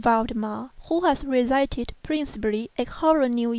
Valdemar, 0.01 0.71
who 0.87 0.99
has 1.01 1.23
resided 1.23 1.93
principally 2.01 2.71
at 2.75 2.87
Harlem, 2.87 3.33
N.Y. 3.37 3.47